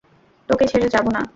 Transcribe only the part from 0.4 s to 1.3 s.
তোকে ছেড়ে যাবো না।